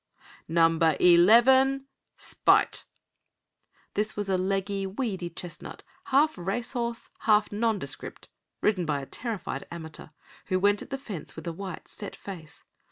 [0.47, 1.85] "Number Eleven,
[2.17, 2.85] Spite!"
[3.93, 8.27] This was a leggy, weedy chestnut, half racehorse, half nondescript,
[8.61, 10.07] ridden by a terrified amateur,
[10.47, 12.63] who went at the fence with a white, set face.